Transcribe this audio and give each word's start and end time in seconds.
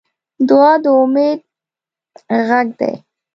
دعا 0.47 0.73
د 0.83 0.85
امید 1.01 1.39
غږ 2.47 2.67
دی. 2.79 2.93